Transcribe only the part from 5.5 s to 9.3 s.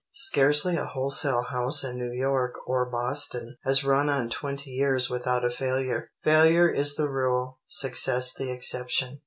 failure. Failure is the rule, success the exception.